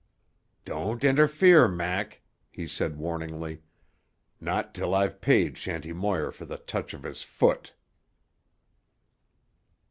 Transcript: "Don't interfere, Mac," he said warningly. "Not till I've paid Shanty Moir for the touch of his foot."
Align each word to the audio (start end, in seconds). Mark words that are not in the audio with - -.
"Don't 0.65 1.03
interfere, 1.03 1.67
Mac," 1.67 2.23
he 2.49 2.65
said 2.65 2.97
warningly. 2.97 3.61
"Not 4.39 4.73
till 4.73 4.95
I've 4.95 5.21
paid 5.21 5.59
Shanty 5.59 5.93
Moir 5.93 6.31
for 6.31 6.45
the 6.45 6.57
touch 6.57 6.95
of 6.95 7.03
his 7.03 7.21
foot." 7.21 7.75